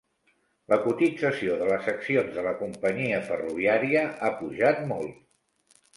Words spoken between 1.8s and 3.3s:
accions de la companyia